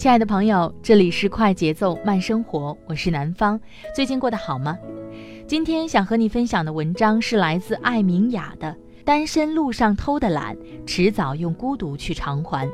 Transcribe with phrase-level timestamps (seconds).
[0.00, 3.60] 亲爱的朋友，这里是快节奏慢生活，我是南方。
[3.94, 4.78] 最近过得好吗？
[5.46, 10.56] 今天想和你分享的文章是来自艾明雅的《单身路上偷的懒，
[10.86, 12.66] 迟早用孤独去偿还》。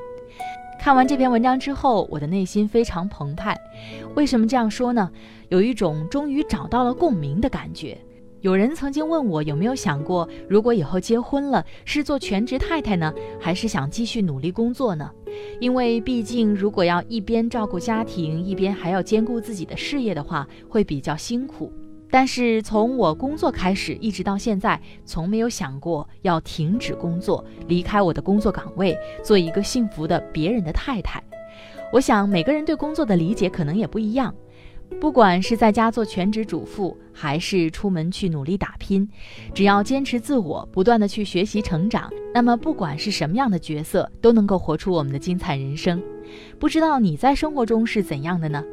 [0.78, 3.58] 看完这篇文章之后，我的内心非常澎湃。
[4.14, 5.10] 为什么这样说呢？
[5.48, 7.98] 有一种终于找到了共鸣的感觉。
[8.46, 15.10] 有人曾经问我有没有想过，如果以后结婚了，是做全职太太呢，还是想继续努力工作呢？
[15.58, 21.72] 因为毕竟，如果要一边照顾家庭，一边还要兼顾自己的事业的话，会比较辛苦。
[22.08, 31.20] 但是从我工作开始，一直到现在，从没有想过要停止工作，离开我的工作岗位，做一个幸福的别人的太太。
[31.92, 34.32] 我想每个人对工作的理解可能也不一样。
[35.00, 39.08] 不管是在家做全职主妇，还是出门去努力打拼，
[39.52, 46.02] 只要坚持自我，不断的去学习成长，那么不管是什么样的角色，都能够活出我们的精彩人生。
[46.58, 48.64] 不知道你在生活中是怎样的呢？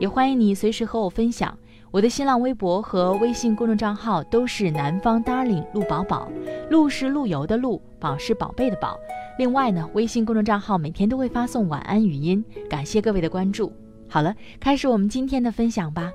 [0.00, 1.56] 也欢迎你随时和我分享。
[1.90, 6.30] 我的新浪微博和微信公众账号都是南方 Darling 陆宝宝，
[6.68, 8.98] 陆是陆游的陆，宝是宝贝的宝。
[9.38, 13.72] 另外呢，微信公众账号每天都会发送晚安语音，感谢各位的关注。
[14.08, 16.10] 好了，开始我们今天的分享吧。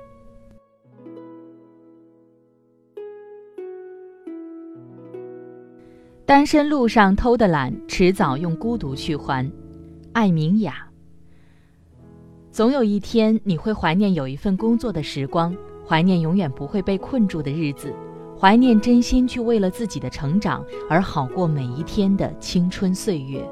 [6.26, 9.50] 单身路上偷的懒，迟早用孤独去还。
[10.12, 10.88] 艾明雅。
[12.50, 15.54] 总有一天，你会怀念有一份工作的时光，
[15.86, 17.92] 怀念永远不会被困住的日子，
[18.38, 23.44] 怀念真心去为了自己的成长而好过每一天的青春岁月。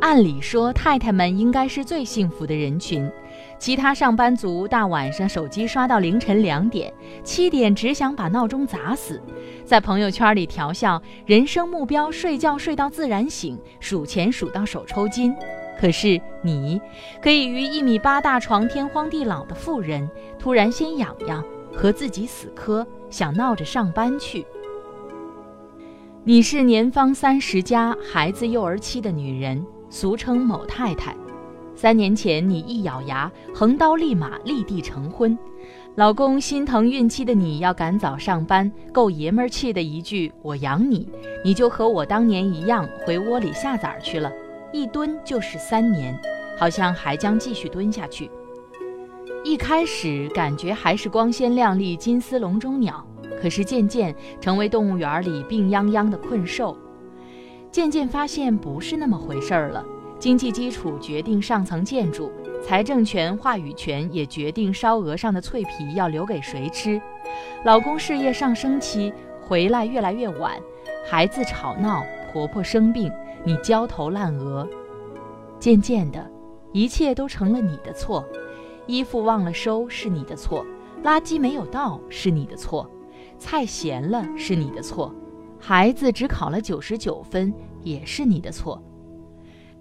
[0.00, 3.10] 按理说，太太们应该是最幸福的人群，
[3.58, 9.22] 其他上班族大晚上手机刷到凌晨两点，七点只想把闹钟砸死，
[9.62, 15.34] 在朋友圈里调笑人生目标睡觉睡到自然醒，数钱数到手抽筋。
[15.78, 16.80] 可是你，
[17.22, 21.44] 可以与一米八大床天荒地老的妇人突然心痒痒，
[21.74, 24.46] 和自己死磕，想闹着上班去。
[26.24, 29.62] 你是年方三十加孩子幼儿期的女人。
[29.90, 31.14] 俗称某太太，
[31.74, 35.36] 三年前你一咬牙，横刀立马立地成婚，
[35.96, 41.08] 老公心疼孕期的你要赶早上班，够爷们儿气的一句“我养你”，
[41.44, 44.30] 你就和我当年一样回窝里下崽去了，
[44.72, 46.16] 一蹲就是三年，
[46.56, 48.30] 好像还将继续蹲下去。
[49.42, 53.04] 一开始感觉还是光鲜亮丽、金丝笼中鸟，
[53.42, 56.76] 可是渐渐成为动物园里病殃殃的困兽。
[57.72, 59.84] 渐渐发现不是那么回事儿了。
[60.18, 62.30] 经济基础决定上层建筑，
[62.62, 67.00] 财政权、话语权也决定烧鹅上的脆皮要留给谁吃。
[67.64, 70.60] 老公事业上升期，回来越来越晚，
[71.08, 73.10] 孩子吵闹，婆婆生病，
[73.44, 74.68] 你焦头烂额。
[75.58, 76.28] 渐渐的，
[76.72, 78.26] 一切都成了你的错。
[78.86, 80.66] 衣服忘了收是你的错，
[81.04, 82.90] 垃圾没有倒是你的错，
[83.38, 85.14] 菜咸了是你的错。
[85.60, 87.52] 孩子只考了九十九分，
[87.82, 88.82] 也是你的错。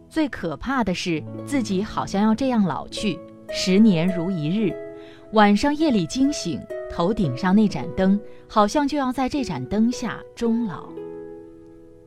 [0.09, 3.17] 最可怕的是，自己好像要这样老去，
[3.49, 4.75] 十年如一日。
[5.33, 6.59] 晚上夜里惊醒，
[6.91, 10.89] 头顶上那盏灯，好像就要在这盏灯下终老。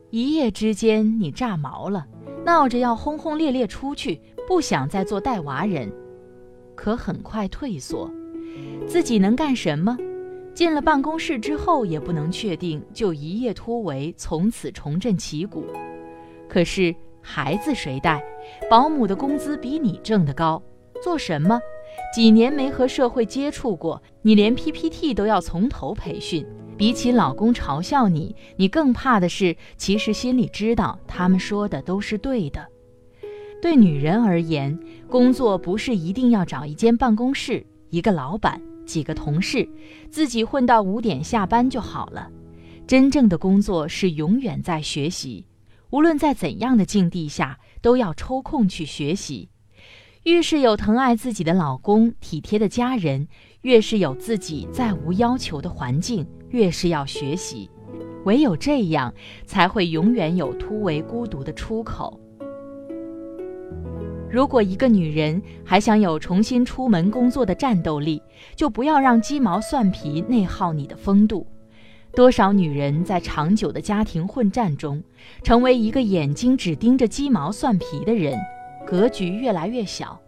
[0.09, 2.05] 一夜之间，你炸毛了，
[2.45, 5.91] 闹着要轰轰烈烈出去，不想再做带娃人，
[6.75, 8.11] 可很快退缩。
[8.85, 9.97] 自己能干什么？
[10.53, 15.65] 进了办公室之后，也不能确定就一夜突围，从此重振旗鼓。
[16.47, 18.23] 可是孩子谁带？
[18.69, 20.61] 保姆的工资比你挣得高，
[21.01, 21.59] 做什么？
[22.13, 26.45] 几年没和社会接触过，你连 PPT 都要从头培训。
[26.75, 32.65] 比起老公嘲笑你，你更怕的是，其实心里知道他们说的都是对的。
[33.61, 34.77] 对女人而言，
[35.07, 38.59] 工作不是一定要找一间办公室、一个老板、
[38.93, 39.67] 几个同事，
[40.11, 42.29] 自己混到五点下班就好了。
[42.85, 45.47] 真正的工作是永远在学习，
[45.89, 49.49] 无论在怎样的境地下，都要抽空去学习。
[50.25, 53.27] 越是有疼爱自己的老公、体贴的家人，
[53.63, 57.67] 越是有自己再无要求的环境，越是要学习。
[58.25, 59.11] 唯有这样，
[59.47, 62.19] 才会永远有突围孤独的出口。
[64.33, 68.19] 如果一个女人还想有重新出门工作的战斗力，
[68.55, 71.45] 就不要让鸡毛蒜皮内耗你的风度。
[72.15, 75.03] 多少女人在长久的家庭混战中，
[75.43, 78.35] 成为一个眼睛只盯着鸡毛蒜皮的人。
[78.87, 80.19] 格局越来越小，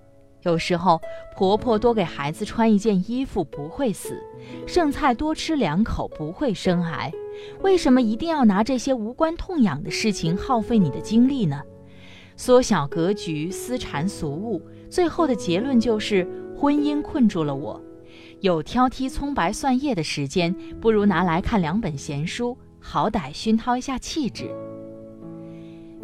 [0.44, 1.02] 有时候
[1.36, 4.22] 婆婆多给孩子穿一件衣服不会死，
[4.68, 7.12] 剩菜多吃两口不会生癌，
[7.64, 11.60] 为什么一定要拿这些无关痛痒的事情耗费你的精力呢？
[12.36, 17.82] 缩小格局，私产俗物，最后的结论就是婚姻困住了我。
[18.42, 24.50] 有挑剔葱白蒜叶的时间，不如拿来看两本闲书，好歹熏陶一下气质。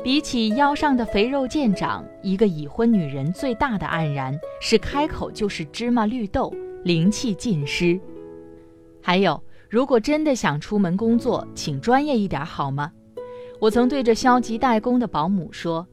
[0.04, 6.52] 比起腰上的肥肉见长，一个已婚女人最大的黯然是开口就是芝麻绿豆，
[6.84, 8.00] 灵气尽失。
[9.00, 12.92] 还有，如果真的想出门工作，请专业一点好吗？
[13.60, 15.86] 我曾对着消极怠工的保姆说：“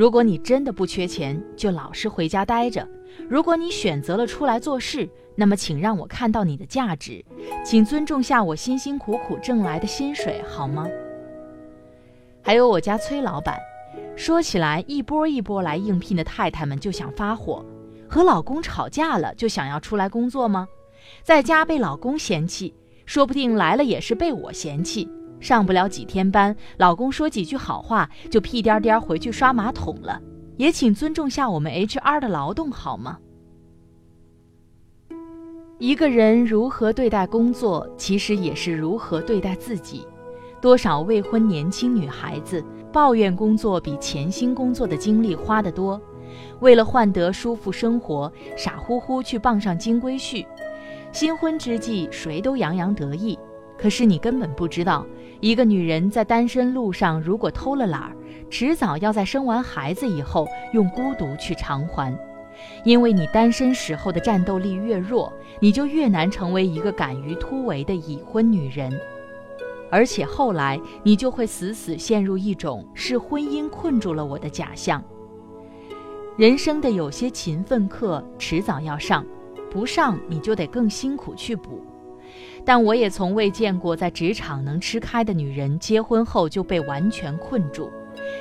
[0.00, 2.88] 如果你真的不缺钱，就老实回家待着；
[3.28, 7.22] 如果你选择了出来做事，那么请让我看到你的价值，
[7.66, 10.88] 请尊重下我辛辛苦苦挣来的薪水好吗？”
[12.40, 13.58] 还有我家崔老板，
[14.16, 17.62] 说起来一波一波来应聘的太太们就想发火，
[18.08, 20.66] 和老公吵架了就想要出来工作吗？
[21.22, 22.74] 在家被老公嫌弃，
[23.04, 25.06] 说不定来了也是被我嫌弃。
[25.40, 30.20] 上不了几天班，老公说几句好话就屁颠颠回去刷马桶了。
[30.56, 33.18] 也请尊重下我们 HR 的劳动好吗？
[35.78, 40.06] 一个人如何对待工作，其实也是如何对待自己。
[40.60, 45.98] 多少未婚年轻女孩子抱怨工作比潜心工作的精力花得多，
[46.60, 50.44] 为了换得舒服生活，傻乎乎去傍上金龟婿。
[51.12, 53.38] 新婚之际，谁都洋洋得意，
[53.80, 55.06] 可是你根本不知道，
[55.40, 58.16] 一个女人在单身路上如果偷了懒儿，
[58.50, 62.14] 迟早要在生完孩子以后用孤独去偿还。
[62.84, 68.92] 因为你单身时候的战斗力越弱，你就越难成为一个敢于突围的已婚女人。
[69.90, 75.02] 而且后来你就会死死陷入一种是婚姻困住了我的假象。
[76.36, 79.24] 人生的有些勤奋课迟早要上，
[79.70, 81.82] 不上你就得更辛苦去补。
[82.64, 87.90] 但我也从未见过在职场能吃开的女人结婚后就被完全困住，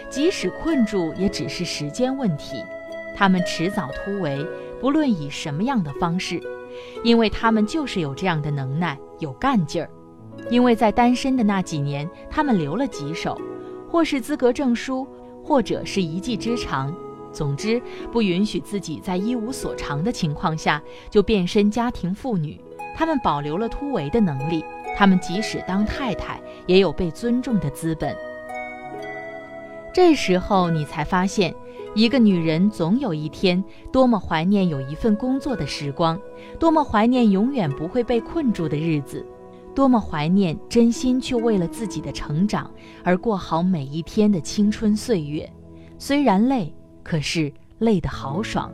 [0.10, 2.64] 即使困住也只是时间问题。
[3.16, 4.46] 她们迟早突围，
[4.80, 6.42] 不论以什么样的方式，
[7.04, 9.90] 因为她们就是有这样的能耐，有干劲儿。
[10.50, 13.40] 因为在单身的那几年，他们留了几手，
[13.90, 15.06] 或是资格证书，
[15.44, 16.96] 或者是一技之长，
[17.34, 17.82] 总之
[18.12, 22.60] 不允许自己在一无所长的情况下就变身家庭妇女。
[23.00, 24.62] 他们保留了突围的能力，
[24.98, 26.38] 他们即使当太太，
[26.68, 28.14] 也有被尊重的资本。
[29.94, 31.56] 这时候你才发现，
[31.96, 36.20] 一个女人总有一天多么怀念有一份工作的时光，
[36.60, 39.26] 多么怀念永远不会被困住的日子。
[39.74, 42.70] 多么怀念真心去为了自己的成长
[43.02, 45.50] 而过好每一天的青春岁月，
[45.98, 48.70] 虽然累，可是累得好爽。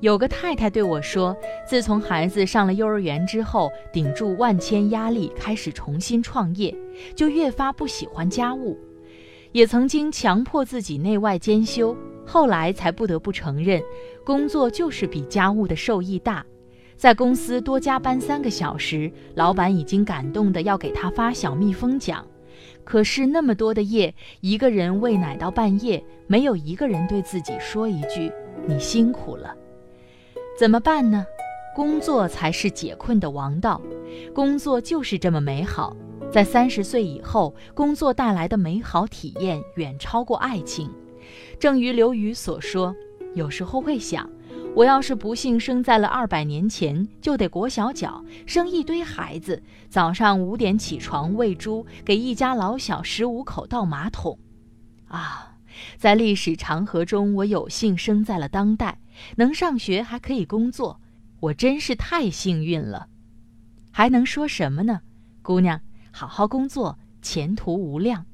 [0.00, 1.36] 有个太太对我说，
[1.66, 6.72] 自从孩子上了幼儿园之后，顶住万千压力开始重新创业，
[7.16, 8.78] 就越发不喜欢家务，
[9.50, 13.82] 也曾经强迫自己内外兼修，后来才不得不承认，
[14.24, 16.46] 工作就是比家务的受益大。
[16.96, 22.24] 在公司多加班三个小时，老板已经感动的要给他发小蜜蜂奖。
[22.84, 28.32] 可是那么多的夜，一个人喂奶到半夜，没有一个人对自己说一句
[28.66, 29.54] “你辛苦了”。
[30.58, 31.24] 怎么办呢？
[31.72, 33.80] 工作才是解困的王道，
[34.34, 35.96] 工作就是这么美好。
[36.32, 40.90] 在三十岁以后，工作带来的美好体验远超过爱情。
[41.60, 42.92] 正如刘瑜所说，
[43.36, 44.28] 有时候会想。
[44.74, 54.36] 我要是不幸生在了二百年前，就得裹小脚，生一堆孩子，早上五点起床喂猪，给一家老小十五口倒马桶。
[55.06, 55.56] 啊，
[55.96, 58.98] 在历史长河中，我有幸生在了当代，
[59.36, 61.00] 能上学还可以工作，
[61.40, 63.08] 我真是太幸运了。
[63.90, 65.00] 还能说什么呢？
[65.42, 68.24] 姑娘，好好工作，前途无量。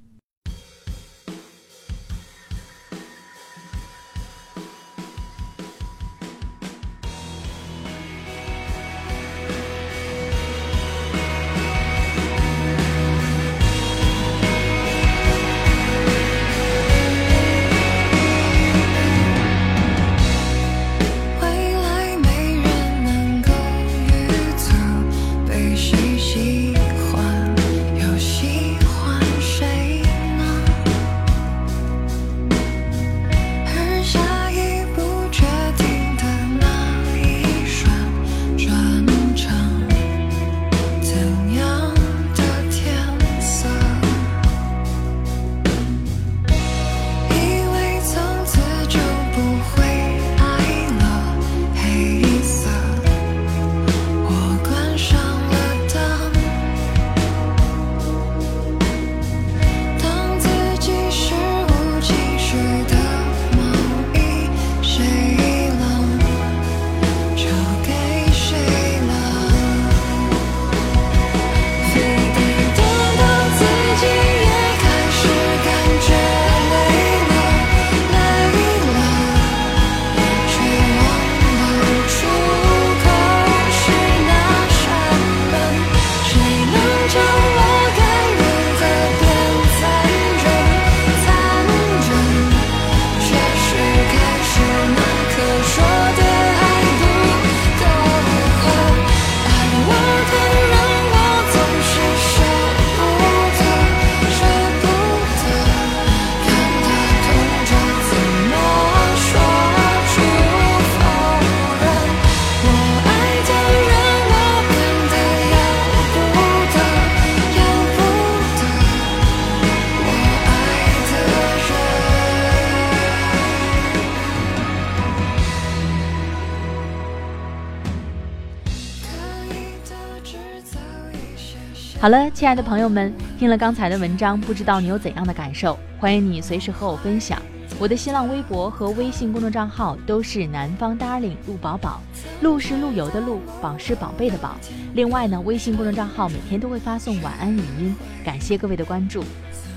[132.04, 135.78] 好了，亲爱的朋友们，听了刚才的文章，不知道你有怎样的感受？
[135.98, 137.40] 欢迎你随时和我分享。
[137.78, 142.02] 我的新浪微博和微信公众账号都是南方 darling 陆宝宝，
[142.42, 144.54] 陆是陆游的陆，宝是宝贝的宝。
[144.92, 149.24] 另外呢，微信公众账号每天都会发送晚安语音，感谢各位的关注。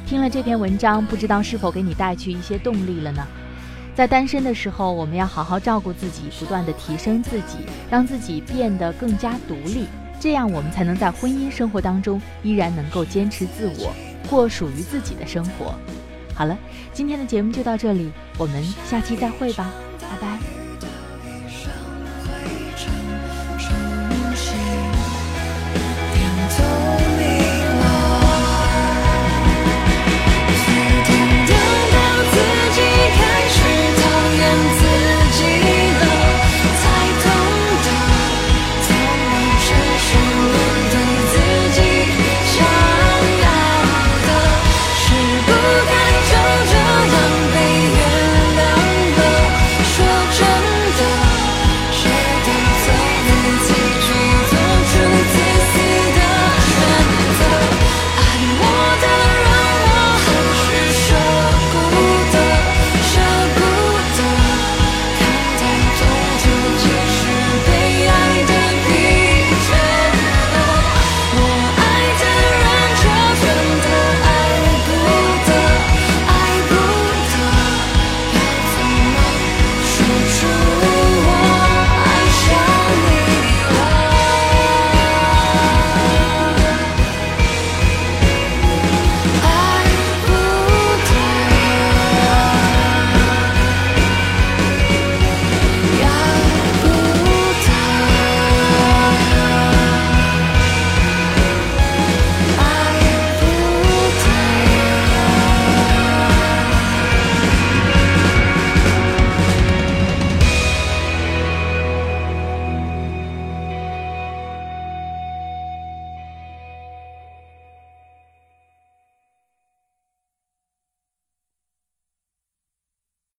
[0.05, 3.25] 听了这篇文章，不知道是否给你带去一些动力了呢？
[3.95, 9.87] 在单身的时候，我们要好好照顾自己，不断的提升自己，让自己变得更加独立。
[10.19, 13.93] 这样，我们才能在婚姻生活当中依然能够坚持自我，
[14.29, 15.75] 过属于自己的生活。
[16.33, 16.57] 好了，
[16.93, 19.71] 今天的节目就到这里，我们下期再会吧。
[19.99, 20.46] 拜拜